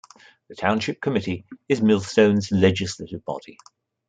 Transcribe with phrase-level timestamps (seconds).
[0.49, 3.55] The Township Committee is Millstone's legislative body.